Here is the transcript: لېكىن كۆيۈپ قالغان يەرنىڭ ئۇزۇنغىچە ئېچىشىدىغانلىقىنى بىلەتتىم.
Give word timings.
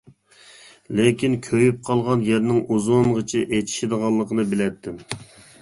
لېكىن 0.99 1.35
كۆيۈپ 1.49 1.77
قالغان 1.89 2.23
يەرنىڭ 2.29 2.63
ئۇزۇنغىچە 2.77 3.45
ئېچىشىدىغانلىقىنى 3.51 4.51
بىلەتتىم. 4.55 4.99